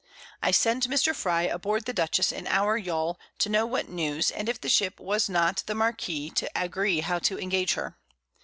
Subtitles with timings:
[0.41, 1.13] I sent Mr.
[1.15, 4.99] Frye aboard the Dutchess in our Yawl, to know what News, and if the Ship
[4.99, 7.99] was not the Marquiss, to agree how to engage her.